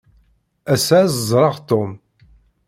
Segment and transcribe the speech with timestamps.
[0.73, 1.91] Ass-a, ad ẓreɣ Tom.